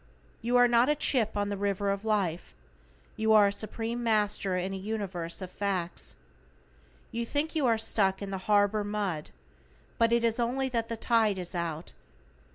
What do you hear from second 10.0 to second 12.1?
it is only that the tide is out.